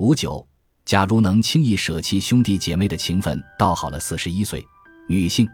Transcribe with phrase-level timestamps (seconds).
[0.00, 0.42] 五九，
[0.86, 4.00] 假如能轻易舍弃兄弟姐妹的情分，倒好了。
[4.00, 4.66] 四十一岁
[5.06, 5.46] 女性，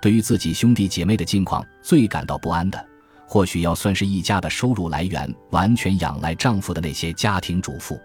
[0.00, 2.84] 对于自己兄弟姐妹的境况最感到不安的，
[3.28, 7.96] 或许要算是一家的收入来源完全仰赖丈夫的那些家庭主妇。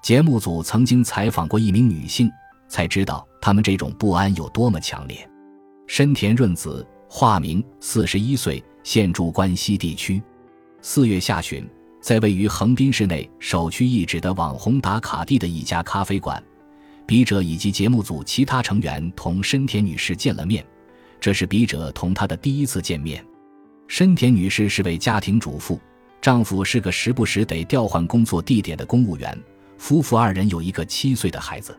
[0.00, 2.30] 节目组曾经采访过一名女性，
[2.68, 5.28] 才知道她们这种不安有多么强烈。
[5.88, 10.22] 深田润子，化名，四十一岁，现住关西地区。
[10.82, 11.68] 四月下旬，
[12.02, 16.42] 在位于横滨市内首屈一指的网红打卡地的一家咖啡馆，
[17.06, 20.66] 笔者以及节目组其他成员同深田女士见了面。
[21.20, 23.24] 这是笔者同她的第一次见面。
[23.86, 25.80] 深田女士是位家庭主妇，
[26.20, 29.40] 丈夫是个时不时得调换工作地点的公务员。
[29.78, 31.78] 夫妇二人有一个七岁的孩子，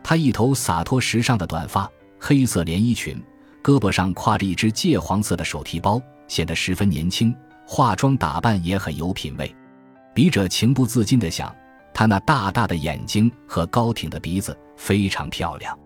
[0.00, 1.90] 她一头洒脱时尚的短发，
[2.20, 3.20] 黑色连衣裙，
[3.64, 7.34] 胳膊上挎着一只芥黄色的手提包，显得十分年轻。
[7.66, 9.54] 化妆打扮也很有品味。
[10.14, 11.54] 笔者情不自禁地想，
[11.92, 15.76] 她那大大的眼睛和高挺的鼻子非常漂亮。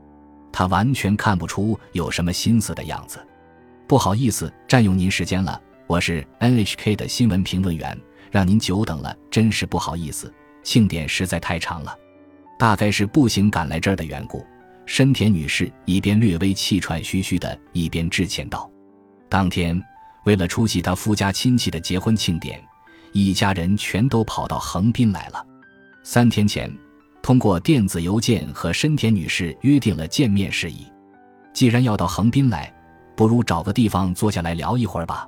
[0.53, 3.19] 她完全看不出有什么心思的样子。
[3.89, 7.99] 不好意思，占用您时间了，我是 NHK 的新闻评论员，
[8.31, 10.33] 让您久等了，真是不好意思。
[10.63, 11.97] 庆典实在太长了，
[12.59, 14.47] 大概是步行赶来这儿的缘故。
[14.87, 18.71] 深田女士一边略微气喘吁吁的，一边致歉道
[19.31, 19.81] ：“当天
[20.25, 22.63] 为了出席他夫家亲戚的结婚庆典，
[23.13, 25.47] 一家人全都跑到横滨来了。
[26.03, 26.71] 三天前，
[27.23, 30.87] 通过电子邮件和深田女士约定了见面事宜。
[31.53, 32.73] 既然要到横滨来，
[33.17, 35.27] 不如找个地方坐下来聊一会儿吧。”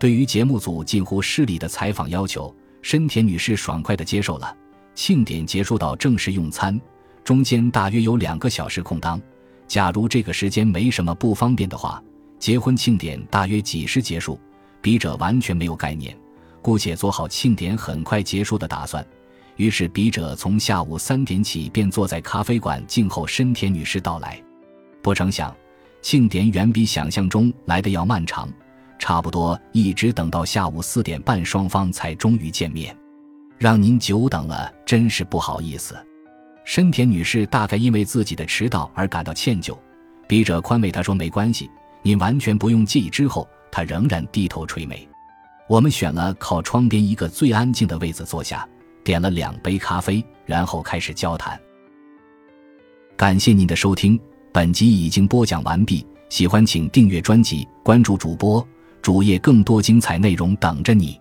[0.00, 2.54] 对于节目组近乎失礼的采访要求。
[2.82, 4.56] 深田女士爽快地接受了。
[4.94, 6.80] 庆典结束到正式用餐，
[7.22, 9.20] 中间大约有两个小时空档。
[9.68, 12.02] 假如这个时间没什么不方便的话，
[12.40, 14.40] 结婚庆典大约几时结束？
[14.80, 16.16] 笔者完全没有概念，
[16.62, 19.06] 姑且做好庆典很快结束的打算。
[19.56, 24.42] 于是，笔者从下午三点起便坐在咖啡馆静候深田女士到来。
[25.02, 25.54] 不成想，
[26.00, 28.48] 庆典远比想象中来的要漫长。
[28.98, 32.96] 差不多一直等到下午四点半，双方才终于见面，
[33.58, 35.94] 让您久等了，真是不好意思。
[36.64, 39.76] 深田女士大概因为自己的迟到而感到歉疚，
[40.26, 41.70] 笔者宽慰她说：“没关系，
[42.02, 45.08] 您完全不用介意。”之后，他仍然低头垂眉。
[45.68, 48.68] 我们选了靠窗边一个最安静的位子坐下，
[49.04, 51.60] 点了两杯咖啡，然后开始交谈。
[53.16, 54.18] 感谢您的收听，
[54.52, 56.04] 本集已经播讲完毕。
[56.28, 58.66] 喜欢请订阅专辑，关注主播。
[59.02, 61.20] 主页更多精彩内容等着你。